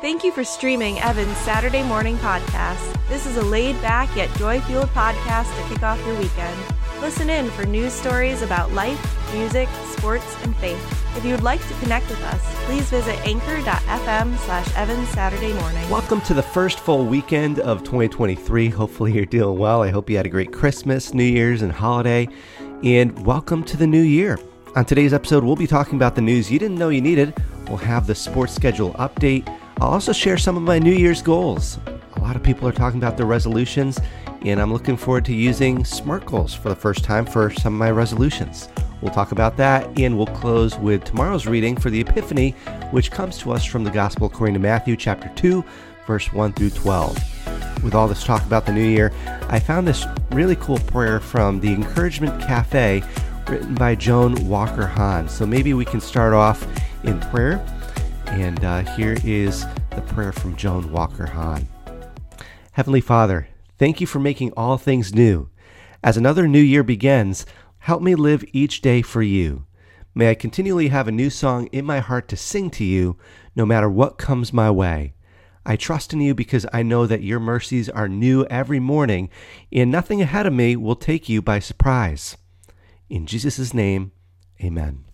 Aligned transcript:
Thank 0.00 0.22
you 0.22 0.30
for 0.30 0.44
streaming 0.44 1.00
Evan's 1.00 1.36
Saturday 1.38 1.82
morning 1.82 2.18
podcast. 2.18 2.96
This 3.08 3.26
is 3.26 3.36
a 3.36 3.42
laid 3.42 3.82
back 3.82 4.14
yet 4.14 4.32
joy 4.36 4.60
fueled 4.60 4.90
podcast 4.90 5.52
to 5.56 5.74
kick 5.74 5.82
off 5.82 5.98
your 6.06 6.16
weekend. 6.20 6.56
Listen 7.00 7.28
in 7.28 7.50
for 7.50 7.66
news 7.66 7.92
stories 7.94 8.42
about 8.42 8.70
life, 8.70 9.34
music, 9.34 9.68
sports, 9.90 10.36
and 10.44 10.54
faith. 10.58 11.16
If 11.16 11.24
you 11.24 11.32
would 11.32 11.42
like 11.42 11.66
to 11.66 11.74
connect 11.80 12.08
with 12.10 12.22
us, 12.22 12.40
please 12.66 12.88
visit 12.88 13.18
anchor.fm 13.26 14.38
slash 14.38 14.72
Evans 14.76 15.08
Saturday 15.08 15.52
morning. 15.54 15.90
Welcome 15.90 16.20
to 16.22 16.34
the 16.34 16.44
first 16.44 16.78
full 16.78 17.04
weekend 17.04 17.58
of 17.58 17.82
2023. 17.82 18.68
Hopefully, 18.68 19.12
you're 19.12 19.26
doing 19.26 19.58
well. 19.58 19.82
I 19.82 19.90
hope 19.90 20.08
you 20.08 20.16
had 20.16 20.26
a 20.26 20.30
great 20.30 20.52
Christmas, 20.52 21.12
New 21.12 21.24
Year's, 21.24 21.60
and 21.60 21.72
holiday. 21.72 22.28
And 22.84 23.26
welcome 23.26 23.64
to 23.64 23.76
the 23.76 23.88
new 23.88 24.02
year. 24.02 24.38
On 24.76 24.84
today's 24.84 25.12
episode, 25.12 25.42
we'll 25.42 25.56
be 25.56 25.66
talking 25.66 25.96
about 25.96 26.14
the 26.14 26.22
news 26.22 26.52
you 26.52 26.60
didn't 26.60 26.78
know 26.78 26.90
you 26.90 27.00
needed. 27.00 27.34
We'll 27.66 27.78
have 27.78 28.06
the 28.06 28.14
sports 28.14 28.54
schedule 28.54 28.92
update. 28.94 29.57
I'll 29.80 29.90
also 29.90 30.12
share 30.12 30.36
some 30.36 30.56
of 30.56 30.64
my 30.64 30.80
New 30.80 30.92
Year's 30.92 31.22
goals. 31.22 31.78
A 32.16 32.20
lot 32.20 32.34
of 32.34 32.42
people 32.42 32.66
are 32.66 32.72
talking 32.72 32.98
about 32.98 33.16
their 33.16 33.26
resolutions, 33.26 34.00
and 34.42 34.60
I'm 34.60 34.72
looking 34.72 34.96
forward 34.96 35.24
to 35.26 35.32
using 35.32 35.84
SMART 35.84 36.26
goals 36.26 36.52
for 36.52 36.68
the 36.68 36.74
first 36.74 37.04
time 37.04 37.24
for 37.24 37.50
some 37.50 37.74
of 37.74 37.78
my 37.78 37.92
resolutions. 37.92 38.68
We'll 39.00 39.12
talk 39.12 39.30
about 39.30 39.56
that, 39.58 39.86
and 39.96 40.16
we'll 40.16 40.26
close 40.26 40.76
with 40.78 41.04
tomorrow's 41.04 41.46
reading 41.46 41.76
for 41.76 41.90
the 41.90 42.00
Epiphany, 42.00 42.56
which 42.90 43.12
comes 43.12 43.38
to 43.38 43.52
us 43.52 43.64
from 43.64 43.84
the 43.84 43.90
Gospel 43.92 44.26
according 44.26 44.54
to 44.54 44.60
Matthew 44.60 44.96
chapter 44.96 45.30
2, 45.36 45.64
verse 46.08 46.32
1 46.32 46.54
through 46.54 46.70
12. 46.70 47.84
With 47.84 47.94
all 47.94 48.08
this 48.08 48.24
talk 48.24 48.42
about 48.42 48.66
the 48.66 48.72
new 48.72 48.84
year, 48.84 49.12
I 49.48 49.60
found 49.60 49.86
this 49.86 50.04
really 50.32 50.56
cool 50.56 50.80
prayer 50.80 51.20
from 51.20 51.60
the 51.60 51.72
Encouragement 51.72 52.42
Cafe 52.42 53.04
written 53.48 53.76
by 53.76 53.94
Joan 53.94 54.48
Walker 54.48 54.86
Hahn. 54.86 55.28
So 55.28 55.46
maybe 55.46 55.72
we 55.72 55.84
can 55.84 56.00
start 56.00 56.34
off 56.34 56.66
in 57.04 57.20
prayer 57.20 57.64
and 58.30 58.64
uh, 58.64 58.80
here 58.96 59.16
is 59.24 59.64
the 59.94 60.02
prayer 60.02 60.32
from 60.32 60.56
Joan 60.56 60.92
Walker 60.92 61.26
Hahn. 61.26 61.68
Heavenly 62.72 63.00
Father, 63.00 63.48
thank 63.78 64.00
you 64.00 64.06
for 64.06 64.18
making 64.18 64.52
all 64.56 64.76
things 64.76 65.14
new. 65.14 65.50
As 66.02 66.16
another 66.16 66.46
new 66.46 66.60
year 66.60 66.82
begins, 66.82 67.46
help 67.78 68.02
me 68.02 68.14
live 68.14 68.44
each 68.52 68.80
day 68.80 69.02
for 69.02 69.22
you. 69.22 69.66
May 70.14 70.30
I 70.30 70.34
continually 70.34 70.88
have 70.88 71.08
a 71.08 71.12
new 71.12 71.30
song 71.30 71.66
in 71.68 71.84
my 71.84 72.00
heart 72.00 72.28
to 72.28 72.36
sing 72.36 72.70
to 72.72 72.84
you, 72.84 73.16
no 73.56 73.64
matter 73.66 73.88
what 73.88 74.18
comes 74.18 74.52
my 74.52 74.70
way. 74.70 75.14
I 75.66 75.76
trust 75.76 76.12
in 76.12 76.20
you 76.20 76.34
because 76.34 76.66
I 76.72 76.82
know 76.82 77.06
that 77.06 77.22
your 77.22 77.40
mercies 77.40 77.88
are 77.88 78.08
new 78.08 78.44
every 78.46 78.80
morning, 78.80 79.28
and 79.72 79.90
nothing 79.90 80.22
ahead 80.22 80.46
of 80.46 80.52
me 80.52 80.76
will 80.76 80.96
take 80.96 81.28
you 81.28 81.42
by 81.42 81.58
surprise. 81.58 82.36
In 83.10 83.26
Jesus' 83.26 83.74
name, 83.74 84.12
amen. 84.62 85.07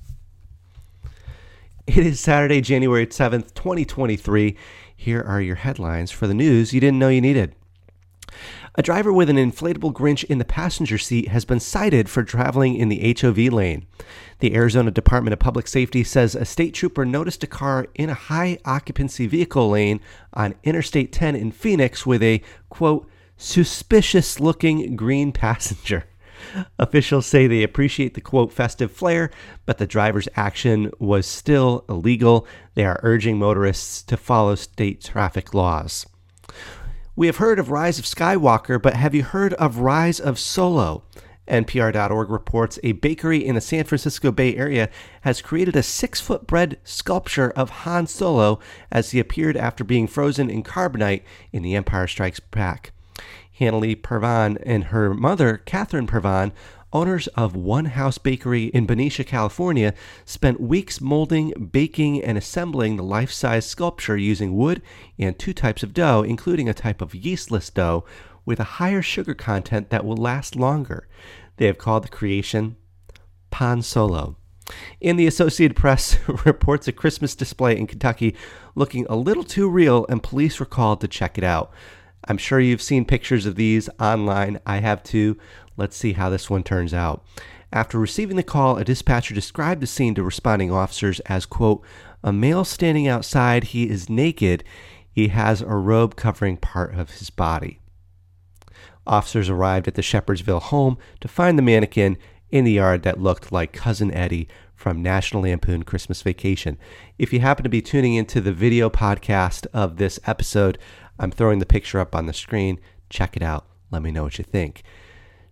It 1.87 1.99
is 1.99 2.19
Saturday, 2.19 2.63
January 2.63 3.07
7th, 3.07 3.53
2023. 3.53 4.57
Here 4.97 5.21
are 5.21 5.43
your 5.43 5.57
headlines 5.57 6.11
for 6.11 6.27
the 6.27 6.33
news 6.33 6.73
you 6.73 6.81
didn't 6.81 6.99
know 6.99 7.11
you 7.11 7.21
needed. 7.21 7.55
A 8.75 8.83
driver 8.83 9.13
with 9.13 9.29
an 9.29 9.37
inflatable 9.37 9.93
Grinch 9.93 10.25
in 10.25 10.39
the 10.39 10.47
passenger 10.47 10.97
seat 10.97 11.29
has 11.29 11.45
been 11.45 11.61
cited 11.61 12.09
for 12.09 12.25
traveling 12.25 12.75
in 12.75 12.89
the 12.89 13.15
HOV 13.21 13.37
lane. 13.53 13.85
The 14.39 14.55
Arizona 14.55 14.91
Department 14.91 15.35
of 15.35 15.41
Public 15.41 15.69
Safety 15.69 16.03
says 16.03 16.35
a 16.35 16.47
state 16.47 16.73
trooper 16.73 17.05
noticed 17.05 17.45
a 17.45 17.47
car 17.47 17.87
in 17.95 18.09
a 18.09 18.15
high 18.15 18.57
occupancy 18.65 19.27
vehicle 19.27 19.69
lane 19.69 20.01
on 20.33 20.55
Interstate 20.65 21.13
10 21.13 21.37
in 21.37 21.53
Phoenix 21.53 22.07
with 22.07 22.23
a, 22.23 22.41
quote, 22.71 23.07
suspicious 23.37 24.41
looking 24.41 24.97
green 24.97 25.33
passenger. 25.33 26.05
Officials 26.79 27.27
say 27.27 27.47
they 27.47 27.63
appreciate 27.63 28.15
the 28.15 28.21
quote 28.21 28.53
festive 28.53 28.93
flair, 28.93 29.31
but 29.67 29.79
the 29.79 29.87
driver's 29.87 30.29
action 30.37 30.91
was 30.99 31.27
still 31.27 31.85
illegal. 31.89 32.47
They 32.75 32.85
are 32.85 33.01
urging 33.03 33.39
motorists 33.39 34.03
to 34.03 34.17
follow 34.17 34.55
state 34.55 35.03
traffic 35.03 35.55
laws. 35.55 36.07
We 37.17 37.27
have 37.29 37.37
heard 37.37 37.59
of 37.59 37.71
Rise 37.71 37.99
of 37.99 38.05
Skywalker, 38.05 38.81
but 38.81 38.95
have 38.95 39.15
you 39.15 39.23
heard 39.23 39.55
of 39.55 39.79
Rise 39.79 40.19
of 40.19 40.39
Solo? 40.39 41.05
NPR.org 41.49 42.31
reports 42.31 42.79
a 42.83 42.93
bakery 42.93 43.45
in 43.45 43.55
the 43.55 43.61
San 43.61 43.85
Francisco 43.85 44.33
Bay 44.33 44.57
Area 44.57 44.89
has 45.21 45.43
created 45.43 45.77
a 45.77 45.83
six 45.83 46.21
foot 46.21 46.47
bread 46.47 46.79
sculpture 46.85 47.51
of 47.51 47.71
Han 47.71 48.07
Solo 48.07 48.59
as 48.91 49.11
he 49.11 49.21
appeared 49.21 49.57
after 49.57 49.85
being 49.85 50.07
frozen 50.07 50.49
in 50.49 50.63
carbonite 50.63 51.23
in 51.53 51.63
The 51.63 51.77
Empire 51.77 52.07
Strikes 52.07 52.41
Back. 52.41 52.94
Hanley 53.59 53.95
Pervan 53.95 54.59
and 54.65 54.85
her 54.85 55.15
mother, 55.15 55.59
Catherine 55.59 56.07
Pervan, 56.07 56.53
owners 56.93 57.27
of 57.29 57.55
One 57.55 57.87
House 57.87 58.19
Bakery 58.19 58.67
in 58.67 58.87
Benicia, 58.87 59.25
California, 59.25 59.95
spent 60.25 60.61
weeks 60.61 61.01
molding, 61.01 61.51
baking, 61.73 62.23
and 62.23 62.39
assembling 62.39 62.97
the 62.97 63.03
life 63.03 63.31
size 63.31 63.67
sculpture 63.67 64.17
using 64.17 64.57
wood 64.57 64.83
and 65.19 65.39
two 65.39 65.53
types 65.53 65.83
of 65.83 65.95
dough, 65.95 66.23
including 66.23 66.69
a 66.69 66.75
type 66.75 67.01
of 67.01 67.13
yeastless 67.13 67.73
dough 67.73 68.05
with 68.45 68.61
a 68.61 68.65
higher 68.65 69.03
sugar 69.03 69.35
content 69.35 69.91
that 69.91 70.05
will 70.05 70.17
last 70.17 70.57
longer. 70.57 71.09
They 71.57 71.67
have 71.67 71.79
called 71.79 72.05
the 72.05 72.09
creation 72.09 72.77
Pan 73.51 73.83
Solo. 73.83 74.37
In 75.01 75.17
the 75.17 75.27
Associated 75.27 75.77
Press 75.77 76.19
reports 76.45 76.89
a 76.89 76.93
Christmas 76.93 77.35
display 77.35 77.77
in 77.77 77.87
Kentucky 77.87 78.35
looking 78.75 79.07
a 79.09 79.17
little 79.17 79.45
too 79.45 79.69
real, 79.69 80.07
and 80.09 80.23
police 80.23 80.59
were 80.59 80.67
called 80.67 81.01
to 81.03 81.09
check 81.09 81.39
it 81.39 81.45
out. 81.45 81.73
I'm 82.27 82.39
sure 82.39 82.61
you've 82.61 82.83
seen 82.83 83.05
pictures 83.05 83.47
of 83.47 83.57
these 83.57 83.89
online. 84.01 84.61
I 84.67 84.79
have 84.79 85.03
too. 85.03 85.39
Let's 85.77 85.97
see 85.97 86.13
how 86.13 86.31
this 86.31 86.49
one 86.49 86.63
turns 86.63 86.95
out. 86.95 87.25
After 87.73 87.99
receiving 87.99 88.37
the 88.37 88.43
call, 88.43 88.77
a 88.77 88.85
dispatcher 88.85 89.35
described 89.35 89.81
the 89.81 89.87
scene 89.87 90.15
to 90.15 90.23
responding 90.23 90.71
officers 90.71 91.21
as, 91.21 91.45
quote, 91.45 91.85
a 92.23 92.33
male 92.33 92.65
standing 92.65 93.09
outside. 93.09 93.65
He 93.65 93.91
is 93.91 94.09
naked. 94.09 94.65
He 95.11 95.29
has 95.29 95.61
a 95.61 95.69
robe 95.69 96.17
covering 96.17 96.57
part 96.57 96.95
of 96.95 97.11
his 97.11 97.31
body. 97.31 97.81
Officers 99.07 99.51
arrived 99.51 99.87
at 99.87 99.95
the 99.95 100.03
Shepherdsville 100.03 100.63
home 100.63 100.97
to 101.21 101.29
find 101.29 101.59
the 101.59 101.63
mannequin 101.63 102.17
in 102.51 102.65
the 102.65 102.73
yard 102.73 103.03
that 103.03 103.21
looked 103.21 103.53
like 103.53 103.73
Cousin 103.73 104.13
Eddie 104.15 104.49
from 104.75 105.03
National 105.03 105.43
Lampoon 105.43 105.83
Christmas 105.83 106.23
Vacation. 106.23 106.79
If 107.19 107.33
you 107.33 107.41
happen 107.41 107.65
to 107.65 107.69
be 107.69 107.83
tuning 107.83 108.15
into 108.15 108.41
the 108.41 108.53
video 108.53 108.89
podcast 108.89 109.67
of 109.73 109.97
this 109.97 110.21
episode, 110.27 110.79
I'm 111.19 111.31
throwing 111.31 111.59
the 111.59 111.67
picture 111.67 112.01
up 112.01 112.15
on 112.15 112.27
the 112.27 112.33
screen. 112.33 112.81
Check 113.11 113.37
it 113.37 113.43
out. 113.43 113.67
Let 113.91 114.03
me 114.03 114.11
know 114.11 114.25
what 114.25 114.39
you 114.39 114.45
think. 114.45 114.83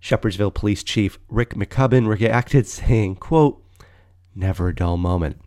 Shepherdsville 0.01 0.53
Police 0.53 0.83
Chief 0.83 1.19
Rick 1.29 1.51
McCubbin 1.51 2.09
reacted 2.09 2.67
saying, 2.67 3.17
quote, 3.17 3.63
never 4.35 4.69
a 4.69 4.75
dull 4.75 4.97
moment. 4.97 5.41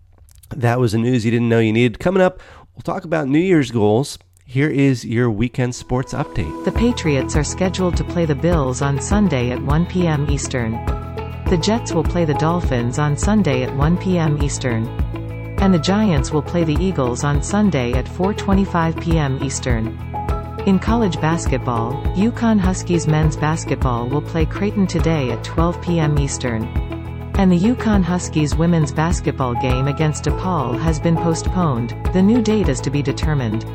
That 0.50 0.80
was 0.80 0.94
the 0.94 1.00
news 1.00 1.26
you 1.26 1.32
didn't 1.32 1.50
know 1.50 1.60
you 1.60 1.74
needed. 1.74 2.00
Coming 2.00 2.22
up, 2.22 2.40
we'll 2.74 2.84
talk 2.84 3.04
about 3.04 3.28
New 3.28 3.40
Year's 3.40 3.72
goals. 3.72 4.18
Here 4.46 4.70
is 4.70 5.04
your 5.04 5.32
weekend 5.32 5.74
sports 5.74 6.14
update. 6.14 6.66
The 6.66 6.72
Patriots 6.72 7.36
are 7.36 7.44
scheduled 7.44 7.98
to 7.98 8.04
play 8.04 8.26
the 8.26 8.36
Bills 8.36 8.82
on 8.82 9.02
Sunday 9.02 9.50
at 9.50 9.62
1 9.62 9.86
p.m. 9.88 10.30
Eastern. 10.30 10.74
The 11.50 11.60
Jets 11.62 11.92
will 11.92 12.04
play 12.04 12.26
the 12.26 12.36
Dolphins 12.36 13.00
on 13.00 13.18
Sunday 13.18 13.64
at 13.64 13.76
1 13.76 13.98
p.m. 13.98 14.42
Eastern 14.42 14.86
and 15.60 15.74
the 15.74 15.80
Giants 15.80 16.32
will 16.32 16.42
play 16.42 16.64
the 16.64 16.78
Eagles 16.84 17.24
on 17.24 17.42
Sunday 17.42 17.94
at 17.94 18.06
4.25 18.06 19.02
p.m. 19.02 19.44
Eastern. 19.44 19.88
In 20.66 20.80
college 20.80 21.22
basketball, 21.22 21.94
UConn 22.16 22.60
Huskies 22.60 23.08
men's 23.08 23.38
basketball 23.38 24.08
will 24.08 24.22
play 24.22 24.46
Creighton 24.46 24.88
today 24.88 25.32
at 25.32 25.44
12 25.44 25.82
p.m. 25.82 26.18
Eastern. 26.18 26.64
And 27.38 27.52
the 27.52 27.60
UConn 27.60 28.04
Huskies 28.04 28.56
women's 28.56 28.92
basketball 28.92 29.54
game 29.56 29.88
against 29.88 30.24
DePaul 30.24 30.80
has 30.80 31.00
been 31.00 31.18
postponed, 31.18 31.96
the 32.14 32.22
new 32.22 32.42
date 32.42 32.70
is 32.70 32.82
to 32.82 32.90
be 32.90 33.02
determined. 33.02 33.66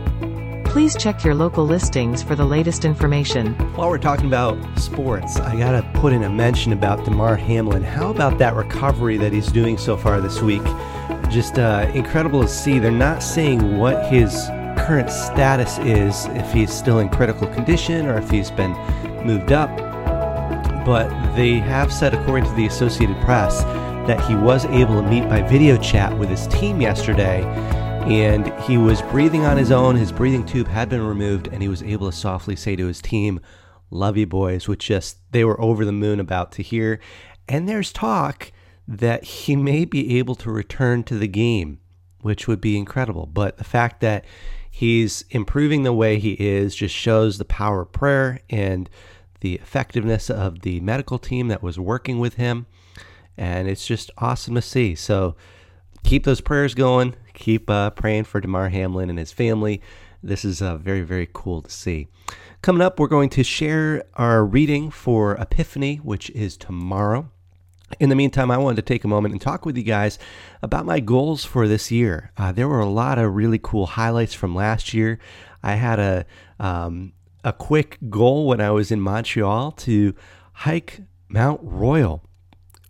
Please 0.70 0.96
check 0.96 1.24
your 1.24 1.34
local 1.34 1.66
listings 1.66 2.22
for 2.22 2.36
the 2.36 2.44
latest 2.44 2.84
information. 2.84 3.54
While 3.74 3.90
we're 3.90 3.98
talking 3.98 4.26
about 4.26 4.56
sports, 4.78 5.36
I 5.40 5.56
gotta 5.56 5.82
put 5.94 6.12
in 6.12 6.22
a 6.22 6.30
mention 6.30 6.72
about 6.72 7.04
Damar 7.04 7.34
Hamlin. 7.34 7.82
How 7.82 8.10
about 8.10 8.38
that 8.38 8.54
recovery 8.54 9.16
that 9.16 9.32
he's 9.32 9.50
doing 9.50 9.76
so 9.76 9.96
far 9.96 10.20
this 10.20 10.40
week? 10.40 10.62
Just 11.30 11.58
uh, 11.58 11.90
incredible 11.94 12.42
to 12.42 12.48
see. 12.48 12.78
They're 12.78 12.90
not 12.90 13.22
saying 13.22 13.78
what 13.78 14.06
his 14.06 14.48
current 14.76 15.10
status 15.10 15.78
is, 15.78 16.26
if 16.30 16.52
he's 16.52 16.72
still 16.72 16.98
in 16.98 17.08
critical 17.08 17.46
condition 17.46 18.06
or 18.06 18.18
if 18.18 18.28
he's 18.30 18.50
been 18.50 18.72
moved 19.24 19.52
up. 19.52 19.70
But 20.84 21.08
they 21.36 21.54
have 21.54 21.92
said, 21.92 22.14
according 22.14 22.46
to 22.46 22.54
the 22.54 22.66
Associated 22.66 23.16
Press, 23.20 23.62
that 24.06 24.20
he 24.26 24.34
was 24.34 24.64
able 24.66 25.00
to 25.00 25.08
meet 25.08 25.28
by 25.28 25.42
video 25.42 25.76
chat 25.76 26.16
with 26.18 26.28
his 26.28 26.46
team 26.48 26.80
yesterday. 26.80 27.44
And 28.06 28.52
he 28.62 28.78
was 28.78 29.02
breathing 29.02 29.44
on 29.44 29.56
his 29.56 29.70
own. 29.70 29.94
His 29.94 30.10
breathing 30.10 30.44
tube 30.44 30.66
had 30.66 30.88
been 30.88 31.06
removed, 31.06 31.48
and 31.48 31.62
he 31.62 31.68
was 31.68 31.82
able 31.82 32.10
to 32.10 32.16
softly 32.16 32.56
say 32.56 32.74
to 32.76 32.86
his 32.86 33.00
team, 33.00 33.40
Love 33.90 34.16
you, 34.16 34.26
boys, 34.26 34.68
which 34.68 34.86
just 34.86 35.18
they 35.32 35.44
were 35.44 35.60
over 35.60 35.84
the 35.84 35.92
moon 35.92 36.18
about 36.18 36.52
to 36.52 36.62
hear. 36.62 37.00
And 37.48 37.68
there's 37.68 37.92
talk 37.92 38.52
that 38.90 39.22
he 39.22 39.54
may 39.54 39.84
be 39.84 40.18
able 40.18 40.34
to 40.34 40.50
return 40.50 41.04
to 41.04 41.16
the 41.16 41.28
game, 41.28 41.78
which 42.22 42.48
would 42.48 42.60
be 42.60 42.76
incredible. 42.76 43.24
But 43.24 43.56
the 43.56 43.64
fact 43.64 44.00
that 44.00 44.24
he's 44.68 45.24
improving 45.30 45.84
the 45.84 45.92
way 45.92 46.18
he 46.18 46.32
is 46.32 46.74
just 46.74 46.94
shows 46.94 47.38
the 47.38 47.44
power 47.44 47.82
of 47.82 47.92
prayer 47.92 48.40
and 48.50 48.90
the 49.42 49.54
effectiveness 49.54 50.28
of 50.28 50.62
the 50.62 50.80
medical 50.80 51.20
team 51.20 51.46
that 51.48 51.62
was 51.62 51.78
working 51.78 52.18
with 52.18 52.34
him. 52.34 52.66
And 53.36 53.68
it's 53.68 53.86
just 53.86 54.10
awesome 54.18 54.56
to 54.56 54.62
see. 54.62 54.96
So 54.96 55.36
keep 56.02 56.24
those 56.24 56.40
prayers 56.40 56.74
going. 56.74 57.14
Keep 57.32 57.70
uh, 57.70 57.90
praying 57.90 58.24
for 58.24 58.40
Damar 58.40 58.70
Hamlin 58.70 59.08
and 59.08 59.20
his 59.20 59.30
family. 59.30 59.80
This 60.20 60.44
is 60.44 60.60
uh, 60.60 60.78
very, 60.78 61.02
very 61.02 61.28
cool 61.32 61.62
to 61.62 61.70
see. 61.70 62.08
Coming 62.60 62.82
up, 62.82 62.98
we're 62.98 63.06
going 63.06 63.30
to 63.30 63.44
share 63.44 64.02
our 64.14 64.44
reading 64.44 64.90
for 64.90 65.36
Epiphany, 65.36 65.96
which 65.98 66.28
is 66.30 66.56
tomorrow. 66.56 67.30
In 67.98 68.08
the 68.08 68.14
meantime, 68.14 68.50
I 68.50 68.58
wanted 68.58 68.76
to 68.76 68.82
take 68.82 69.04
a 69.04 69.08
moment 69.08 69.32
and 69.32 69.40
talk 69.40 69.66
with 69.66 69.76
you 69.76 69.82
guys 69.82 70.18
about 70.62 70.86
my 70.86 71.00
goals 71.00 71.44
for 71.44 71.66
this 71.66 71.90
year. 71.90 72.30
Uh, 72.36 72.52
there 72.52 72.68
were 72.68 72.80
a 72.80 72.88
lot 72.88 73.18
of 73.18 73.34
really 73.34 73.58
cool 73.60 73.86
highlights 73.86 74.32
from 74.32 74.54
last 74.54 74.94
year. 74.94 75.18
I 75.62 75.74
had 75.74 75.98
a 75.98 76.26
um, 76.58 77.12
a 77.44 77.52
quick 77.52 77.98
goal 78.08 78.46
when 78.46 78.60
I 78.60 78.70
was 78.70 78.90
in 78.90 79.00
Montreal 79.00 79.72
to 79.72 80.14
hike 80.52 81.00
Mount 81.28 81.60
Royal. 81.62 82.22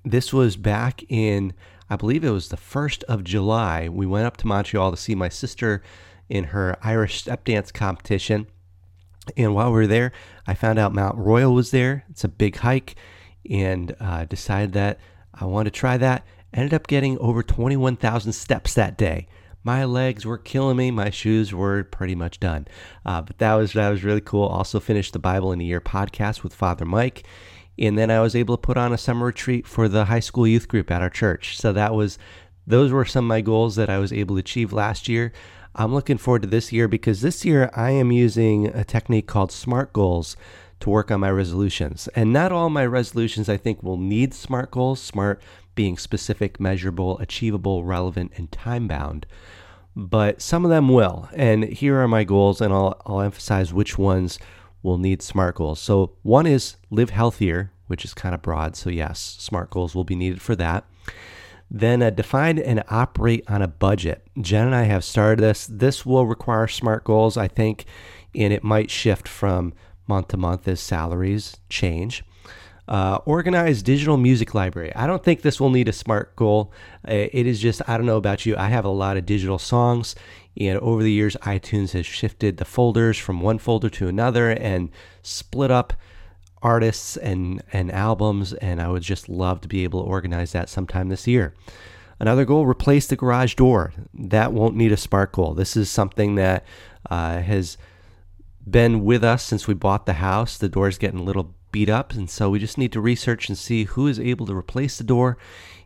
This 0.05 0.33
was 0.33 0.57
back 0.57 1.05
in, 1.09 1.53
I 1.89 1.97
believe 1.97 2.25
it 2.25 2.31
was 2.31 2.49
the 2.49 2.57
1st 2.57 3.05
of 3.05 3.23
July. 3.23 3.89
We 3.89 4.07
went 4.07 4.27
up 4.27 4.37
to 4.39 4.47
Montreal 4.47 4.91
to 4.91 4.97
see 4.97 5.15
my 5.15 5.29
sister 5.29 5.83
in 6.29 6.45
her 6.45 6.77
Irish 6.83 7.21
step 7.21 7.45
dance 7.45 7.71
competition. 7.71 8.47
And 9.37 9.55
while 9.55 9.69
we 9.69 9.75
were 9.75 9.87
there, 9.87 10.13
I 10.47 10.55
found 10.55 10.79
out 10.79 10.95
Mount 10.95 11.17
Royal 11.17 11.55
was 11.55 11.71
there. 11.71 12.05
It's 12.11 12.25
a 12.25 12.29
big 12.29 12.57
hike 12.57 12.97
and 13.49 13.95
uh, 14.01 14.25
decided 14.25 14.73
that 14.73 14.99
I 15.35 15.45
wanted 15.45 15.73
to 15.73 15.79
try 15.79 15.97
that. 15.99 16.27
Ended 16.53 16.75
up 16.75 16.87
getting 16.87 17.19
over 17.19 17.43
21,000 17.43 18.33
steps 18.33 18.75
that 18.75 18.99
day. 18.99 19.29
My 19.63 19.85
legs 19.85 20.25
were 20.25 20.39
killing 20.39 20.77
me. 20.77 20.91
My 20.91 21.11
shoes 21.11 21.53
were 21.53 21.85
pretty 21.85 22.15
much 22.15 22.41
done. 22.41 22.67
Uh, 23.05 23.23
but 23.23 23.39
that 23.39 23.55
was 23.55 23.75
that 23.75 23.91
was 23.91 24.03
really 24.03 24.23
cool. 24.23 24.47
Also 24.47 24.81
finished 24.81 25.13
the 25.13 25.19
Bible 25.19 25.53
in 25.53 25.61
a 25.61 25.65
Year 25.65 25.81
podcast 25.81 26.43
with 26.43 26.55
Father 26.55 26.87
Mike, 26.87 27.25
and 27.79 27.99
then 27.99 28.11
I 28.11 28.21
was 28.21 28.35
able 28.35 28.57
to 28.57 28.61
put 28.61 28.79
on 28.79 28.93
a 28.93 28.99
summer 28.99 29.27
retreat 29.27 29.67
for 29.67 29.87
the 29.87 30.07
high 30.07 30.21
school 30.21 30.47
youth 30.47 30.67
group 30.67 30.91
at 30.91 31.03
our 31.03 31.11
church. 31.11 31.59
So 31.59 31.73
that 31.75 31.95
was 31.95 32.19
those 32.67 32.91
were 32.91 33.05
some 33.05 33.27
of 33.27 33.29
my 33.29 33.43
goals 33.43 33.77
that 33.77 33.91
I 33.91 33.99
was 33.99 34.13
able 34.13 34.37
to 34.37 34.41
achieve 34.41 34.73
last 34.73 35.09
year. 35.09 35.33
I'm 35.75 35.95
looking 35.95 36.19
forward 36.19 36.43
to 36.43 36.49
this 36.49 36.73
year 36.73 36.89
because 36.89 37.21
this 37.21 37.45
year 37.45 37.71
I 37.75 37.91
am 37.91 38.11
using 38.11 38.67
a 38.69 38.83
technique 38.83 39.27
called 39.27 39.53
SMART 39.53 39.93
goals 39.93 40.37
to 40.81 40.91
work 40.91 41.11
on 41.11 41.21
my 41.21 41.31
resolutions. 41.31 42.09
And 42.15 42.33
not 42.33 42.53
all 42.53 42.71
my 42.71 42.85
resolutions 42.85 43.49
I 43.49 43.57
think 43.57 43.83
will 43.83 43.97
need 43.97 44.35
SMART 44.35 44.71
goals, 44.71 45.01
SMART 45.01 45.43
being 45.75 45.97
specific, 45.97 46.59
measurable, 46.59 47.19
achievable, 47.19 47.85
relevant, 47.85 48.33
and 48.37 48.51
time 48.51 48.89
bound. 48.89 49.27
But 49.95 50.41
some 50.41 50.65
of 50.65 50.71
them 50.71 50.89
will. 50.89 51.29
And 51.35 51.65
here 51.65 52.01
are 52.01 52.09
my 52.09 52.25
goals, 52.25 52.61
and 52.61 52.73
I'll, 52.73 53.01
I'll 53.07 53.21
emphasize 53.21 53.73
which 53.73 53.99
ones 53.99 54.39
will 54.83 54.99
need 54.99 55.23
SMART 55.23 55.57
goals. 55.57 55.81
So, 55.81 56.13
one 56.23 56.47
is 56.47 56.77
live 56.91 57.11
healthier, 57.11 57.73
which 57.87 58.05
is 58.05 58.15
kind 58.15 58.35
of 58.35 58.43
broad. 58.43 58.77
So, 58.77 58.89
yes, 58.89 59.37
SMART 59.41 59.71
goals 59.71 59.95
will 59.95 60.05
be 60.05 60.17
needed 60.17 60.41
for 60.41 60.57
that. 60.57 60.85
Then 61.71 62.03
uh, 62.03 62.11
define 62.11 62.59
and 62.59 62.83
operate 62.89 63.45
on 63.49 63.63
a 63.63 63.69
budget. 63.69 64.27
Jen 64.41 64.67
and 64.67 64.75
I 64.75 64.85
have 64.85 65.05
started 65.05 65.43
this. 65.43 65.67
This 65.67 66.05
will 66.05 66.27
require 66.27 66.67
SMART 66.67 67.05
goals, 67.05 67.37
I 67.37 67.47
think, 67.49 67.85
and 68.35 68.53
it 68.53 68.65
might 68.65 68.91
shift 68.91 69.29
from 69.29 69.73
month 70.11 70.29
to 70.29 70.37
month 70.37 70.69
as 70.69 70.81
salaries 70.81 71.57
change. 71.69 72.23
Uh, 72.89 73.21
organized 73.25 73.85
digital 73.85 74.17
music 74.17 74.53
library. 74.53 74.93
I 74.97 75.07
don't 75.07 75.23
think 75.23 75.43
this 75.43 75.61
will 75.61 75.71
need 75.71 75.89
a 75.89 75.93
smart 75.93 76.35
goal. 76.35 76.73
Uh, 77.07 77.31
it 77.33 77.47
is 77.47 77.61
just, 77.61 77.81
I 77.89 77.97
don't 77.97 78.07
know 78.07 78.17
about 78.17 78.45
you, 78.45 78.57
I 78.57 78.69
have 78.69 78.85
a 78.85 78.89
lot 79.03 79.17
of 79.17 79.25
digital 79.25 79.61
songs, 79.61 80.17
and 80.59 80.77
over 80.81 81.01
the 81.05 81.13
years, 81.13 81.37
iTunes 81.43 81.93
has 81.93 82.05
shifted 82.05 82.57
the 82.57 82.65
folders 82.65 83.17
from 83.17 83.41
one 83.41 83.59
folder 83.59 83.91
to 83.91 84.09
another 84.09 84.51
and 84.51 84.91
split 85.23 85.71
up 85.71 85.93
artists 86.63 87.17
and, 87.17 87.63
and 87.73 87.93
albums, 87.93 88.55
and 88.55 88.83
I 88.83 88.89
would 88.89 89.05
just 89.05 89.29
love 89.29 89.61
to 89.61 89.69
be 89.69 89.85
able 89.85 90.03
to 90.03 90.11
organize 90.11 90.51
that 90.53 90.69
sometime 90.69 91.11
this 91.11 91.29
year. 91.29 91.55
Another 92.19 92.45
goal 92.45 92.67
replace 92.67 93.07
the 93.07 93.17
garage 93.17 93.55
door. 93.55 93.93
That 94.13 94.53
won't 94.53 94.75
need 94.75 94.93
a 94.93 94.97
smart 94.97 95.31
goal. 95.33 95.55
This 95.55 95.77
is 95.77 95.89
something 95.89 96.35
that 96.35 96.65
uh, 97.09 97.39
has 97.39 97.79
been 98.71 99.05
with 99.05 99.25
us 99.25 99.43
since 99.43 99.67
we 99.67 99.75
bought 99.75 100.07
the 100.07 100.15
house. 100.15 100.57
The 100.57 100.69
door 100.69 100.89
is 100.89 100.99
getting 100.99 101.21
a 101.21 101.25
little 101.25 101.55
beat 101.73 101.89
up, 101.89 102.13
and 102.13 102.29
so 102.29 102.51
we 102.51 102.59
just 102.59 102.79
need 102.79 102.93
to 102.93 103.01
research 103.01 103.49
and 103.49 103.57
see 103.57 103.85
who 103.85 104.07
is 104.07 104.19
able 104.19 104.47
to 104.47 104.57
replace 104.57 104.99
the 104.99 105.05
door. 105.05 105.39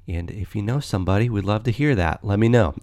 And 0.07 0.31
if 0.31 0.55
you 0.55 0.63
know 0.63 0.81
somebody, 0.81 1.31
we'd 1.31 1.45
love 1.45 1.63
to 1.65 1.71
hear 1.71 1.95
that. 1.95 2.23
Let 2.23 2.39
me 2.39 2.49
know. 2.49 2.75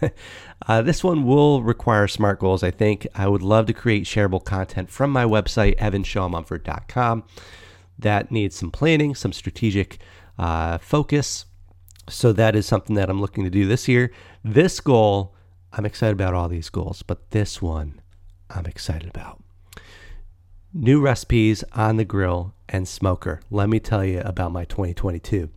uh, 0.66 0.82
this 0.82 1.04
one 1.04 1.26
will 1.26 1.62
require 1.62 2.08
smart 2.08 2.40
goals, 2.40 2.62
I 2.62 2.70
think. 2.70 3.06
I 3.14 3.28
would 3.28 3.42
love 3.42 3.66
to 3.66 3.74
create 3.74 4.04
shareable 4.04 4.42
content 4.42 4.90
from 4.90 5.10
my 5.10 5.24
website, 5.24 5.76
evanshawmumford.com. 5.78 7.24
That 7.98 8.30
needs 8.30 8.56
some 8.56 8.70
planning, 8.70 9.14
some 9.14 9.32
strategic 9.32 9.98
uh, 10.38 10.78
focus. 10.78 11.44
So 12.08 12.32
that 12.32 12.56
is 12.56 12.64
something 12.64 12.96
that 12.96 13.10
I'm 13.10 13.20
looking 13.20 13.44
to 13.44 13.50
do 13.50 13.66
this 13.66 13.86
year. 13.86 14.10
This 14.42 14.80
goal, 14.80 15.34
I'm 15.72 15.84
excited 15.84 16.14
about 16.14 16.34
all 16.34 16.48
these 16.48 16.70
goals, 16.70 17.02
but 17.02 17.30
this 17.30 17.60
one 17.60 18.00
I'm 18.48 18.66
excited 18.66 19.08
about. 19.08 19.39
New 20.72 21.00
recipes 21.00 21.64
on 21.72 21.96
the 21.96 22.04
grill 22.04 22.54
and 22.68 22.86
smoker. 22.86 23.40
Let 23.50 23.68
me 23.68 23.80
tell 23.80 24.04
you 24.04 24.20
about 24.20 24.52
my 24.52 24.64
2022. 24.66 25.50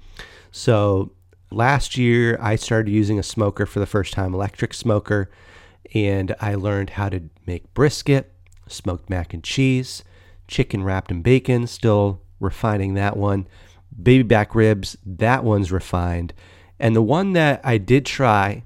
So, 0.51 1.12
last 1.51 1.95
year 2.00 2.36
I 2.42 2.56
started 2.56 2.89
using 2.89 3.19
a 3.19 3.24
smoker 3.24 3.68
for 3.68 3.80
the 3.80 3.86
first 3.86 4.13
time, 4.13 4.33
electric 4.33 4.74
smoker, 4.74 5.30
and 5.94 6.36
I 6.42 6.56
learned 6.56 6.92
how 6.92 7.10
to 7.10 7.30
make 7.45 7.75
brisket, 7.75 8.33
smoked 8.68 9.07
mac 9.07 9.36
and 9.36 9.44
cheese, 9.44 10.04
chicken 10.48 10.83
wrapped 10.83 11.12
in 11.12 11.21
bacon, 11.21 11.68
still 11.68 12.24
refining 12.39 12.95
that 12.95 13.16
one, 13.16 13.48
baby 14.01 14.24
back 14.24 14.56
ribs, 14.56 14.98
that 15.06 15.44
one's 15.44 15.71
refined. 15.71 16.33
And 16.80 16.95
the 16.95 17.04
one 17.04 17.33
that 17.33 17.62
I 17.63 17.77
did 17.77 18.07
try, 18.07 18.63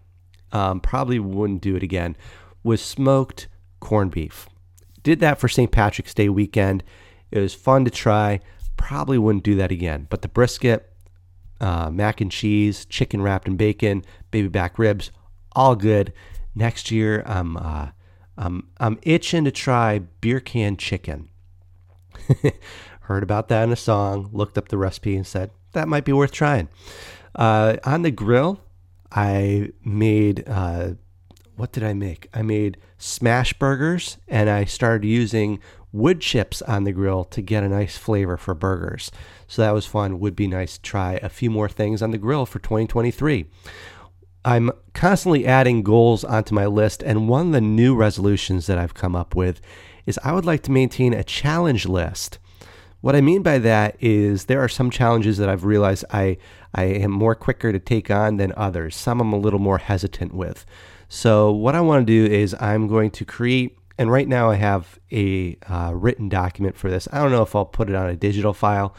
um, 0.54 0.80
probably 0.80 1.20
wouldn't 1.20 1.62
do 1.62 1.76
it 1.76 1.84
again, 1.84 2.16
was 2.64 2.82
smoked 2.82 3.50
corned 3.82 4.12
beef. 4.12 4.48
Did 5.08 5.22
that 5.22 5.40
for 5.40 5.48
St. 5.48 5.72
Patrick's 5.72 6.14
Day 6.14 6.28
weekend. 6.28 6.84
It 7.32 7.40
was 7.40 7.54
fun 7.54 7.86
to 7.86 7.90
try. 7.90 8.42
Probably 8.76 9.18
wouldn't 9.18 9.46
do 9.46 9.56
that 9.56 9.72
again. 9.72 10.06
But 10.10 10.22
the 10.22 10.28
brisket, 10.28 10.92
uh, 11.62 11.90
mac 11.90 12.20
and 12.20 12.30
cheese, 12.30 12.84
chicken 12.84 13.22
wrapped 13.22 13.48
in 13.48 13.56
bacon, 13.56 14.04
baby 14.32 14.50
back 14.50 14.78
ribs, 14.78 15.12
all 15.54 15.78
good. 15.78 16.12
Next 16.56 16.92
year, 16.92 17.24
I'm 17.26 17.56
uh, 17.56 17.92
I'm 18.38 18.68
I'm 18.82 19.00
itching 19.02 19.46
to 19.46 19.52
try 19.52 20.00
beer 20.00 20.42
can 20.42 20.76
chicken. 20.76 21.30
Heard 23.04 23.24
about 23.24 23.48
that 23.48 23.64
in 23.64 23.72
a 23.72 23.78
song, 23.78 24.30
looked 24.34 24.58
up 24.58 24.68
the 24.68 24.78
recipe, 24.78 25.16
and 25.16 25.26
said 25.26 25.52
that 25.72 25.88
might 25.88 26.04
be 26.04 26.12
worth 26.12 26.34
trying. 26.34 26.68
Uh, 27.34 27.78
on 27.86 28.02
the 28.02 28.12
grill, 28.12 28.60
I 29.10 29.70
made 29.86 30.44
uh, 30.48 30.96
what 31.58 31.72
did 31.72 31.84
I 31.84 31.94
make? 31.94 32.30
I 32.34 32.44
made 32.44 32.78
smash 32.98 33.54
burgers 33.54 34.18
and 34.28 34.50
I 34.50 34.64
started 34.66 35.06
using 35.06 35.60
wood 35.92 36.22
chips 36.22 36.62
on 36.62 36.84
the 36.84 36.92
grill 36.92 37.24
to 37.26 37.42
get 37.42 37.64
a 37.64 37.70
nice 37.70 37.98
flavor 37.98 38.38
for 38.38 38.54
burgers. 38.54 39.12
So 39.48 39.62
that 39.64 39.74
was 39.74 39.86
fun. 39.86 40.20
Would 40.20 40.36
be 40.36 40.48
nice 40.48 40.78
to 40.78 40.82
try 40.82 41.14
a 41.24 41.30
few 41.30 41.50
more 41.50 41.68
things 41.68 42.02
on 42.02 42.12
the 42.12 42.18
grill 42.18 42.46
for 42.46 42.60
2023. 42.60 43.48
I'm 44.46 44.72
constantly 44.94 45.46
adding 45.46 45.84
goals 45.84 46.24
onto 46.24 46.56
my 46.56 46.68
list, 46.68 47.04
and 47.04 47.28
one 47.28 47.48
of 47.48 47.54
the 47.54 47.60
new 47.60 47.96
resolutions 47.96 48.68
that 48.68 48.78
I've 48.78 48.94
come 48.94 49.16
up 49.16 49.36
with 49.36 49.60
is 50.06 50.20
I 50.24 50.32
would 50.32 50.46
like 50.46 50.64
to 50.64 50.72
maintain 50.72 51.14
a 51.14 51.24
challenge 51.24 51.86
list. 51.86 52.40
What 53.02 53.16
I 53.16 53.22
mean 53.22 53.44
by 53.44 53.58
that 53.60 53.98
is 54.00 54.46
there 54.46 54.64
are 54.64 54.70
some 54.70 54.90
challenges 54.90 55.38
that 55.38 55.50
I've 55.50 55.66
realized 55.66 56.06
I, 56.12 56.38
I 56.74 56.86
am 56.86 57.12
more 57.12 57.36
quicker 57.36 57.72
to 57.72 57.80
take 57.80 58.10
on 58.10 58.38
than 58.38 58.54
others. 58.56 58.96
Some 58.96 59.20
I'm 59.20 59.34
a 59.34 59.38
little 59.38 59.60
more 59.60 59.80
hesitant 59.80 60.34
with. 60.34 60.66
So, 61.10 61.52
what 61.52 61.76
I 61.76 61.82
want 61.82 62.06
to 62.06 62.28
do 62.28 62.34
is 62.34 62.56
I'm 62.60 62.88
going 62.88 63.12
to 63.12 63.26
create, 63.26 63.78
and 63.98 64.12
right 64.12 64.28
now 64.28 64.50
I 64.50 64.56
have 64.56 65.00
a 65.12 65.58
uh, 65.68 65.92
written 65.96 66.28
document 66.28 66.76
for 66.76 66.90
this. 66.90 67.08
I 67.12 67.22
don't 67.22 67.32
know 67.32 67.44
if 67.44 67.56
I'll 67.56 67.66
put 67.66 67.90
it 67.90 67.96
on 67.96 68.10
a 68.10 68.16
digital 68.16 68.54
file, 68.54 68.94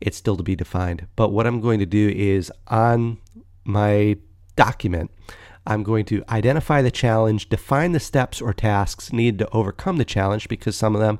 it's 0.00 0.16
still 0.16 0.36
to 0.36 0.42
be 0.42 0.54
defined. 0.54 1.06
But 1.16 1.30
what 1.30 1.46
I'm 1.46 1.60
going 1.60 1.78
to 1.80 1.86
do 1.86 2.08
is 2.10 2.52
on 2.68 3.18
my 3.64 4.18
document, 4.54 5.10
I'm 5.66 5.82
going 5.82 6.04
to 6.06 6.22
identify 6.28 6.82
the 6.82 6.90
challenge, 6.90 7.48
define 7.48 7.92
the 7.92 8.00
steps 8.00 8.40
or 8.40 8.52
tasks 8.52 9.12
needed 9.12 9.38
to 9.38 9.50
overcome 9.50 9.96
the 9.96 10.04
challenge 10.04 10.48
because 10.48 10.76
some 10.76 10.94
of 10.94 11.00
them 11.00 11.18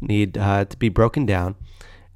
need 0.00 0.38
uh, 0.38 0.64
to 0.64 0.76
be 0.78 0.88
broken 0.88 1.26
down, 1.26 1.56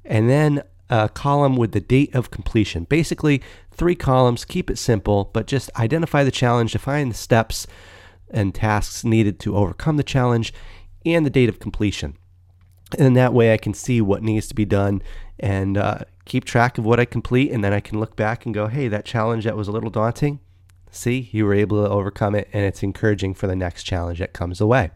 and 0.03 0.29
then 0.29 0.63
a 0.89 1.09
column 1.09 1.55
with 1.55 1.71
the 1.71 1.79
date 1.79 2.13
of 2.15 2.31
completion. 2.31 2.85
Basically, 2.85 3.41
three 3.71 3.95
columns, 3.95 4.45
keep 4.45 4.69
it 4.69 4.77
simple, 4.77 5.29
but 5.33 5.47
just 5.47 5.69
identify 5.77 6.23
the 6.23 6.31
challenge, 6.31 6.73
define 6.73 7.09
the 7.09 7.15
steps 7.15 7.67
and 8.29 8.53
tasks 8.53 9.03
needed 9.03 9.39
to 9.39 9.55
overcome 9.55 9.97
the 9.97 10.03
challenge, 10.03 10.53
and 11.05 11.25
the 11.25 11.29
date 11.29 11.49
of 11.49 11.59
completion. 11.59 12.15
And 12.97 13.15
that 13.15 13.33
way 13.33 13.53
I 13.53 13.57
can 13.57 13.73
see 13.73 14.01
what 14.01 14.23
needs 14.23 14.47
to 14.47 14.55
be 14.55 14.65
done 14.65 15.01
and 15.39 15.77
uh, 15.77 15.99
keep 16.25 16.43
track 16.43 16.77
of 16.77 16.85
what 16.85 16.99
I 16.99 17.05
complete. 17.05 17.51
And 17.51 17.63
then 17.63 17.73
I 17.73 17.79
can 17.79 17.99
look 17.99 18.15
back 18.15 18.45
and 18.45 18.53
go, 18.53 18.67
hey, 18.67 18.87
that 18.87 19.05
challenge 19.05 19.45
that 19.45 19.55
was 19.55 19.67
a 19.67 19.71
little 19.71 19.89
daunting, 19.89 20.39
see, 20.91 21.29
you 21.31 21.45
were 21.45 21.53
able 21.53 21.83
to 21.83 21.89
overcome 21.89 22.35
it. 22.35 22.49
And 22.51 22.65
it's 22.65 22.83
encouraging 22.83 23.35
for 23.35 23.47
the 23.47 23.55
next 23.55 23.83
challenge 23.83 24.19
that 24.19 24.33
comes 24.33 24.59
away. 24.59 24.91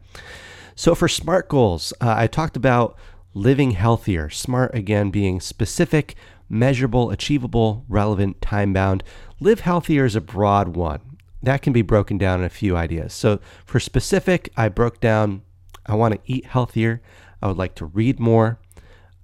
So 0.76 0.96
for 0.96 1.08
SMART 1.08 1.50
goals, 1.50 1.94
uh, 2.02 2.16
I 2.18 2.28
talked 2.28 2.58
about 2.58 2.98
living 3.34 3.72
healthier. 3.72 4.30
SMART 4.30 4.74
again 4.76 5.10
being 5.10 5.40
specific, 5.40 6.16
measurable, 6.50 7.12
achievable, 7.12 7.86
relevant, 7.88 8.42
time 8.42 8.74
bound. 8.74 9.04
Live 9.40 9.62
healthier 9.62 10.06
is 10.06 10.16
a 10.16 10.22
broad 10.22 10.76
one. 10.76 11.02
that 11.42 11.62
can 11.62 11.74
be 11.74 11.82
broken 11.82 12.18
down 12.18 12.40
in 12.40 12.46
a 12.46 12.50
few 12.50 12.78
ideas. 12.78 13.14
So 13.14 13.40
for 13.66 13.80
specific, 13.80 14.50
I 14.56 14.70
broke 14.70 15.02
down 15.02 15.42
I 15.86 15.96
want 15.96 16.14
to 16.14 16.32
eat 16.32 16.46
healthier. 16.46 17.02
I 17.42 17.48
would 17.48 17.58
like 17.58 17.76
to 17.76 17.86
read 17.86 18.20
more. 18.20 18.60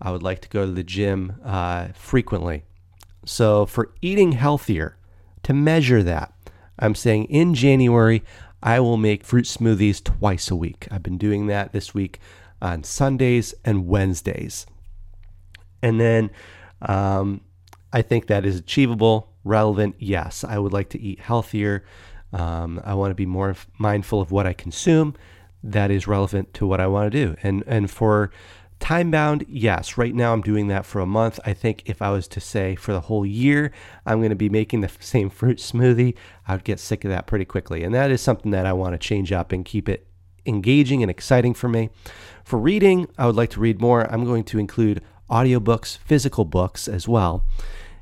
I 0.01 0.12
would 0.12 0.24
like 0.24 0.42
to 0.42 0.50
go 0.50 0.66
to 0.66 0.72
the 0.72 0.84
gym 0.84 1.36
uh, 1.44 1.89
frequently. 1.94 2.63
So 3.25 3.66
for 3.66 3.94
eating 4.01 4.34
healthier, 4.34 4.98
to 5.44 5.54
measure 5.54 6.04
that, 6.04 6.34
I'm 6.78 6.96
saying 6.96 7.25
in 7.25 7.54
January, 7.54 8.24
I 8.62 8.80
will 8.82 8.98
make 8.98 9.24
fruit 9.24 9.46
smoothies 9.46 10.04
twice 10.04 10.51
a 10.51 10.56
week. 10.56 10.88
I've 10.92 11.04
been 11.04 11.18
doing 11.18 11.48
that 11.48 11.72
this 11.72 11.94
week 11.94 12.20
on 12.62 12.84
Sundays 12.84 13.54
and 13.63 13.88
Wednesdays. 13.88 14.66
And 15.82 16.00
then 16.00 16.30
um, 16.82 17.42
I 17.92 18.01
think 18.01 18.28
that 18.28 18.46
is 18.46 18.58
achievable, 18.58 19.34
relevant. 19.44 19.96
Yes, 20.00 20.44
I 20.44 20.58
would 20.58 20.74
like 20.74 20.89
to 20.89 21.00
eat 21.00 21.20
healthier. 21.20 21.86
Um, 22.34 22.82
I 22.84 22.94
want 22.94 23.12
to 23.12 23.16
be 23.16 23.25
more 23.25 23.56
mindful 23.78 24.22
of 24.22 24.32
what 24.32 24.46
I 24.46 24.54
consume. 24.54 25.16
That 25.63 25.92
is 25.92 26.08
relevant 26.08 26.54
to 26.56 26.68
what 26.68 26.80
I 26.80 26.88
want 26.88 27.12
to 27.12 27.25
do. 27.25 27.36
And 27.44 27.63
and 27.68 27.89
for 27.89 28.32
time 28.80 29.12
bound, 29.12 29.46
yes. 29.50 29.98
Right 29.98 30.16
now, 30.16 30.34
I'm 30.34 30.42
doing 30.42 30.68
that 30.68 30.86
for 30.86 31.01
a 31.01 31.06
month. 31.06 31.39
I 31.46 31.54
think 31.54 31.84
if 31.86 32.01
I 32.01 32.12
was 32.12 32.28
to 32.30 32.39
say 32.39 32.75
for 32.75 32.94
the 32.94 33.01
whole 33.01 33.25
year, 33.25 33.72
I'm 34.06 34.20
going 34.20 34.30
to 34.30 34.36
be 34.36 34.50
making 34.50 34.82
the 34.82 34.92
same 35.00 35.30
fruit 35.30 35.58
smoothie, 35.58 36.16
I 36.48 36.54
would 36.54 36.63
get 36.63 36.80
sick 36.80 37.04
of 37.04 37.12
that 37.12 37.28
pretty 37.28 37.46
quickly. 37.46 37.84
And 37.84 37.94
that 37.94 38.12
is 38.12 38.22
something 38.22 38.51
that 38.51 38.66
I 38.66 38.74
want 38.74 38.94
to 38.94 38.98
change 38.98 39.32
up 39.32 39.51
and 39.51 39.66
keep 39.66 39.89
it 39.89 40.08
engaging 40.50 41.01
and 41.01 41.10
exciting 41.10 41.53
for 41.53 41.70
me. 41.70 41.89
For 42.44 42.60
reading, 42.60 43.08
I 43.18 43.25
would 43.25 43.36
like 43.36 43.51
to 43.51 43.60
read 43.60 43.79
more. 43.79 44.12
I'm 44.12 44.25
going 44.25 44.44
to 44.46 44.60
include 44.60 45.01
audiobooks, 45.29 45.98
physical 46.00 46.46
books 46.46 46.88
as 46.88 47.08
well. 47.08 47.46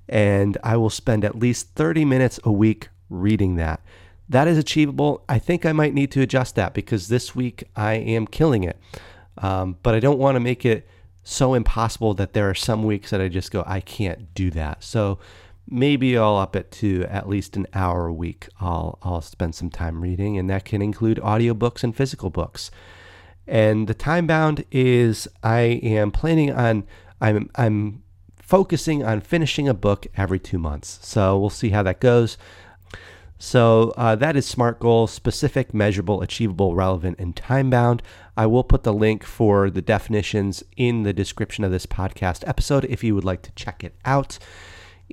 And 0.10 0.58
I 0.63 0.77
will 0.77 0.89
spend 0.89 1.25
at 1.25 1.38
least 1.38 1.75
30 1.75 2.06
minutes 2.06 2.39
a 2.44 2.51
week 2.51 2.89
reading 3.10 3.56
that. 3.58 3.82
That 4.30 4.48
is 4.48 4.58
achievable. 4.58 5.24
I 5.30 5.39
think 5.39 5.66
I 5.66 5.74
might 5.74 5.94
need 5.94 6.12
to 6.12 6.22
adjust 6.22 6.56
that 6.56 6.74
because 6.74 7.08
this 7.08 7.36
week 7.36 7.66
I 7.75 7.94
am 7.94 8.25
killing 8.27 8.63
it. 8.63 8.77
Um, 9.38 9.77
but 9.84 9.94
I 9.94 10.00
don't 10.00 10.18
want 10.18 10.36
to 10.36 10.39
make 10.39 10.66
it 10.66 10.88
so 11.24 11.54
impossible 11.54 12.13
that 12.16 12.34
there 12.34 12.50
are 12.50 12.56
some 12.56 12.84
weeks 12.84 13.10
that 13.10 13.22
I 13.22 13.27
just 13.27 13.51
go, 13.51 13.63
I 13.68 13.82
can't 13.82 14.34
do 14.34 14.50
that. 14.51 14.84
So 14.84 15.20
maybe 15.70 16.18
I'll 16.18 16.38
up 16.38 16.56
it 16.56 16.72
to 16.74 17.04
at 17.06 17.28
least 17.30 17.56
an 17.58 17.68
hour 17.74 18.08
a 18.08 18.14
week. 18.14 18.48
I'll 18.60 18.98
I'll 19.02 19.22
spend 19.22 19.56
some 19.56 19.70
time 19.70 20.02
reading, 20.02 20.38
and 20.38 20.50
that 20.50 20.66
can 20.66 20.82
include 20.82 21.18
audiobooks 21.18 21.84
and 21.84 21.96
physical 21.96 22.30
books. 22.30 22.72
And 23.48 23.88
the 23.88 23.94
time 23.94 24.28
bound 24.28 24.66
is 24.72 25.28
I 25.44 25.60
am 25.60 26.12
planning 26.12 26.52
on 26.52 26.86
I'm 27.22 27.50
I'm 27.56 28.04
focusing 28.38 29.04
on 29.04 29.22
finishing 29.22 29.68
a 29.68 29.74
book 29.74 30.08
every 30.16 30.40
two 30.40 30.58
months. 30.58 31.00
So 31.02 31.38
we'll 31.38 31.50
see 31.50 31.70
how 31.70 31.84
that 31.84 32.00
goes. 32.00 32.38
So 33.40 33.94
uh, 33.98 34.16
that 34.16 34.36
is 34.36 34.48
SMART 34.48 34.80
goals 34.80 35.12
specific, 35.12 35.74
measurable, 35.74 36.22
achievable, 36.22 36.74
relevant, 36.74 37.20
and 37.20 37.36
time 37.36 37.70
bound. 37.70 38.02
I 38.36 38.48
will 38.48 38.64
put 38.64 38.84
the 38.84 38.94
link 38.94 39.24
for 39.24 39.70
the 39.70 39.82
definitions 39.82 40.64
in 40.76 41.04
the 41.04 41.14
description 41.14 41.64
of 41.64 41.72
this 41.72 41.86
podcast 41.86 42.48
episode 42.48 42.86
if 42.86 43.04
you 43.04 43.14
would 43.14 43.26
like 43.26 43.44
to 43.44 43.52
check 43.52 43.84
it 43.84 43.96
out. 44.06 44.40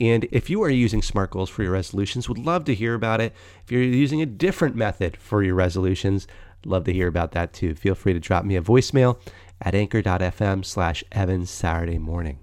And 0.00 0.26
if 0.32 0.50
you 0.50 0.62
are 0.62 0.70
using 0.70 1.02
SMART 1.02 1.30
goals 1.30 1.50
for 1.50 1.62
your 1.62 1.72
resolutions, 1.72 2.28
would 2.28 2.38
love 2.38 2.64
to 2.64 2.74
hear 2.74 2.94
about 2.94 3.20
it. 3.20 3.32
If 3.64 3.70
you're 3.70 3.82
using 3.82 4.22
a 4.22 4.26
different 4.26 4.74
method 4.74 5.16
for 5.16 5.42
your 5.42 5.54
resolutions, 5.54 6.26
love 6.66 6.84
to 6.84 6.92
hear 6.92 7.08
about 7.08 7.32
that 7.32 7.52
too. 7.52 7.74
Feel 7.74 7.94
free 7.94 8.12
to 8.12 8.20
drop 8.20 8.44
me 8.44 8.56
a 8.56 8.62
voicemail 8.62 9.18
at 9.60 9.74
anchor.fm 9.74 10.64
slash 10.64 11.04
Evans 11.12 11.50
Saturday 11.50 11.98
morning. 11.98 12.38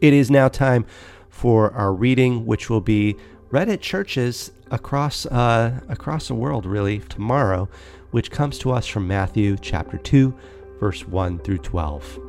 It 0.00 0.12
is 0.12 0.30
now 0.30 0.48
time 0.48 0.86
for 1.28 1.72
our 1.72 1.92
reading, 1.92 2.46
which 2.46 2.68
will 2.68 2.80
be 2.80 3.16
read 3.50 3.68
at 3.68 3.80
churches 3.80 4.52
across 4.70 5.24
uh, 5.26 5.80
across 5.88 6.28
the 6.28 6.34
world 6.34 6.66
really 6.66 6.98
tomorrow, 6.98 7.68
which 8.10 8.30
comes 8.30 8.58
to 8.58 8.70
us 8.70 8.86
from 8.86 9.06
Matthew 9.06 9.56
chapter 9.60 9.96
2, 9.98 10.34
verse 10.78 11.06
1 11.06 11.38
through 11.40 11.58
12. 11.58 12.27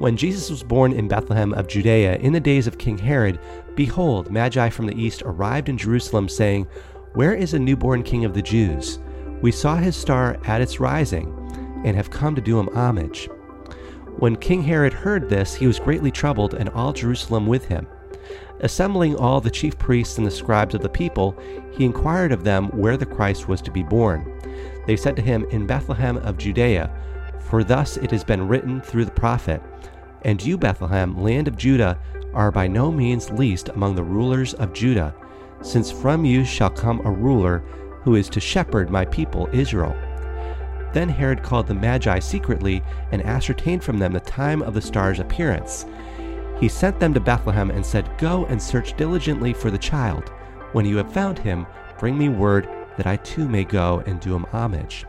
When 0.00 0.16
Jesus 0.16 0.48
was 0.48 0.62
born 0.62 0.94
in 0.94 1.08
Bethlehem 1.08 1.52
of 1.52 1.68
Judea 1.68 2.16
in 2.20 2.32
the 2.32 2.40
days 2.40 2.66
of 2.66 2.78
King 2.78 2.96
Herod, 2.96 3.38
behold, 3.74 4.30
Magi 4.30 4.70
from 4.70 4.86
the 4.86 4.98
east 4.98 5.20
arrived 5.26 5.68
in 5.68 5.76
Jerusalem, 5.76 6.26
saying, 6.26 6.66
Where 7.12 7.34
is 7.34 7.52
a 7.52 7.58
newborn 7.58 8.02
king 8.02 8.24
of 8.24 8.32
the 8.32 8.40
Jews? 8.40 8.98
We 9.42 9.52
saw 9.52 9.76
his 9.76 9.94
star 9.94 10.38
at 10.44 10.62
its 10.62 10.80
rising, 10.80 11.34
and 11.84 11.94
have 11.94 12.08
come 12.08 12.34
to 12.34 12.40
do 12.40 12.58
him 12.58 12.70
homage. 12.74 13.28
When 14.16 14.36
King 14.36 14.62
Herod 14.62 14.94
heard 14.94 15.28
this, 15.28 15.54
he 15.54 15.66
was 15.66 15.78
greatly 15.78 16.10
troubled, 16.10 16.54
and 16.54 16.70
all 16.70 16.94
Jerusalem 16.94 17.46
with 17.46 17.66
him. 17.66 17.86
Assembling 18.60 19.16
all 19.16 19.42
the 19.42 19.50
chief 19.50 19.76
priests 19.76 20.16
and 20.16 20.26
the 20.26 20.30
scribes 20.30 20.74
of 20.74 20.80
the 20.80 20.88
people, 20.88 21.38
he 21.72 21.84
inquired 21.84 22.32
of 22.32 22.42
them 22.42 22.68
where 22.68 22.96
the 22.96 23.04
Christ 23.04 23.48
was 23.48 23.60
to 23.60 23.70
be 23.70 23.82
born. 23.82 24.40
They 24.86 24.96
said 24.96 25.14
to 25.16 25.22
him, 25.22 25.44
In 25.50 25.66
Bethlehem 25.66 26.16
of 26.16 26.38
Judea, 26.38 26.90
for 27.50 27.64
thus 27.64 27.96
it 27.96 28.10
has 28.12 28.24
been 28.24 28.46
written 28.46 28.80
through 28.80 29.04
the 29.04 29.10
prophet, 29.10 29.60
And 30.22 30.42
you, 30.42 30.58
Bethlehem, 30.58 31.22
land 31.22 31.48
of 31.48 31.56
Judah, 31.56 31.98
are 32.34 32.50
by 32.50 32.66
no 32.66 32.92
means 32.92 33.30
least 33.30 33.70
among 33.70 33.94
the 33.94 34.04
rulers 34.04 34.54
of 34.54 34.72
Judah, 34.72 35.14
since 35.62 35.90
from 35.90 36.24
you 36.24 36.44
shall 36.44 36.70
come 36.70 37.00
a 37.04 37.10
ruler 37.10 37.58
who 38.02 38.14
is 38.14 38.28
to 38.30 38.40
shepherd 38.40 38.90
my 38.90 39.04
people 39.06 39.48
Israel. 39.52 39.96
Then 40.92 41.08
Herod 41.08 41.42
called 41.42 41.66
the 41.66 41.74
Magi 41.74 42.18
secretly 42.18 42.82
and 43.12 43.22
ascertained 43.22 43.84
from 43.84 43.98
them 43.98 44.12
the 44.12 44.20
time 44.20 44.62
of 44.62 44.74
the 44.74 44.80
star's 44.80 45.20
appearance. 45.20 45.86
He 46.58 46.68
sent 46.68 46.98
them 46.98 47.14
to 47.14 47.20
Bethlehem 47.20 47.70
and 47.70 47.84
said, 47.84 48.10
Go 48.18 48.44
and 48.46 48.60
search 48.60 48.96
diligently 48.96 49.52
for 49.52 49.70
the 49.70 49.78
child. 49.78 50.28
When 50.72 50.84
you 50.84 50.96
have 50.96 51.12
found 51.12 51.38
him, 51.38 51.66
bring 51.98 52.18
me 52.18 52.28
word 52.28 52.68
that 52.96 53.06
I 53.06 53.16
too 53.16 53.48
may 53.48 53.64
go 53.64 54.02
and 54.06 54.20
do 54.20 54.34
him 54.34 54.44
homage. 54.44 55.06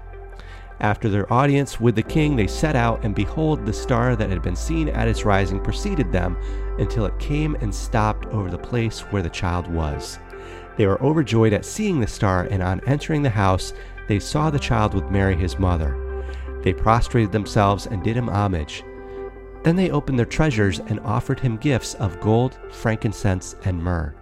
After 0.82 1.10
their 1.10 1.32
audience 1.32 1.80
with 1.80 1.94
the 1.94 2.02
king, 2.02 2.36
they 2.36 2.48
set 2.48 2.76
out, 2.76 3.06
and 3.06 3.14
behold, 3.14 3.68
the 3.68 3.72
star 3.72 4.16
that 4.16 4.32
had 4.32 4.42
been 4.42 4.56
seen 4.56 4.90
at 4.90 5.08
its 5.08 5.26
rising 5.26 5.60
preceded 5.60 6.12
them 6.12 6.36
until 6.80 7.06
it 7.06 7.20
came 7.20 7.54
and 7.62 7.74
stopped 7.74 8.26
over 8.28 8.50
the 8.50 8.58
place 8.58 9.02
where 9.02 9.22
the 9.22 9.30
child 9.30 9.68
was. 9.68 10.18
They 10.78 10.88
were 10.88 11.02
overjoyed 11.04 11.54
at 11.54 11.66
seeing 11.66 12.00
the 12.00 12.08
star, 12.08 12.48
and 12.50 12.64
on 12.64 12.82
entering 12.88 13.22
the 13.22 13.30
house, 13.30 13.74
they 14.08 14.18
saw 14.18 14.50
the 14.50 14.58
child 14.58 14.96
with 14.96 15.12
Mary 15.12 15.36
his 15.36 15.60
mother. 15.60 15.96
They 16.64 16.74
prostrated 16.74 17.32
themselves 17.32 17.86
and 17.86 18.04
did 18.04 18.18
him 18.18 18.28
homage. 18.28 18.84
Then 19.62 19.76
they 19.76 19.92
opened 19.92 20.18
their 20.18 20.26
treasures 20.26 20.80
and 20.80 21.00
offered 21.02 21.40
him 21.40 21.58
gifts 21.58 21.94
of 21.96 22.20
gold, 22.20 22.58
frankincense, 22.72 23.56
and 23.66 23.84
myrrh. 23.84 24.16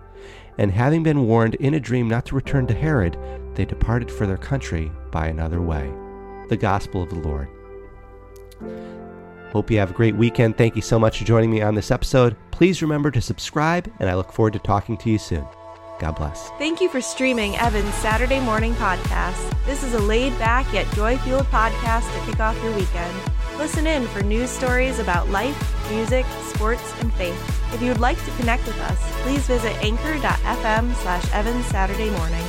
And 0.57 0.73
having 0.73 1.03
been 1.03 1.25
warned 1.25 1.55
in 1.55 1.75
a 1.75 1.79
dream 1.79 2.09
not 2.09 2.25
to 2.25 2.35
return 2.35 2.67
to 2.67 2.73
Herod, 2.73 3.17
they 3.55 3.63
departed 3.63 4.11
for 4.11 4.27
their 4.27 4.35
country 4.35 4.91
by 5.09 5.27
another 5.27 5.61
way. 5.61 5.89
The 6.49 6.57
Gospel 6.57 7.03
of 7.03 7.09
the 7.09 7.19
Lord. 7.19 7.47
Hope 9.51 9.71
you 9.71 9.79
have 9.79 9.91
a 9.91 9.93
great 9.93 10.15
weekend. 10.15 10.57
Thank 10.57 10.75
you 10.75 10.81
so 10.81 10.99
much 10.99 11.19
for 11.19 11.25
joining 11.25 11.49
me 11.49 11.61
on 11.61 11.73
this 11.73 11.89
episode. 11.91 12.35
Please 12.51 12.81
remember 12.81 13.09
to 13.09 13.21
subscribe, 13.21 13.91
and 13.99 14.09
I 14.09 14.15
look 14.15 14.31
forward 14.31 14.53
to 14.53 14.59
talking 14.59 14.97
to 14.97 15.09
you 15.09 15.17
soon. 15.17 15.45
God 15.99 16.15
bless. 16.15 16.49
Thank 16.51 16.79
you 16.81 16.89
for 16.89 17.01
streaming 17.01 17.57
Evan's 17.57 17.93
Saturday 17.95 18.39
morning 18.39 18.73
podcast. 18.75 19.53
This 19.65 19.83
is 19.83 19.93
a 19.93 19.99
laid 19.99 20.37
back 20.39 20.71
yet 20.73 20.89
joy 20.93 21.17
fueled 21.17 21.47
podcast 21.47 22.11
to 22.13 22.31
kick 22.31 22.39
off 22.39 22.61
your 22.63 22.73
weekend. 22.75 23.13
Listen 23.57 23.85
in 23.85 24.07
for 24.07 24.23
news 24.23 24.49
stories 24.49 24.99
about 24.99 25.29
life, 25.29 25.91
music, 25.91 26.25
sports, 26.43 26.93
and 27.01 27.13
faith. 27.13 27.73
If 27.73 27.81
you 27.81 27.89
would 27.89 27.99
like 27.99 28.23
to 28.23 28.31
connect 28.37 28.65
with 28.65 28.79
us, 28.79 29.21
please 29.23 29.45
visit 29.45 29.75
anchor.fm 29.83 30.93
slash 30.95 31.33
Evans 31.33 31.65
Saturday 31.65 32.09
morning. 32.11 32.45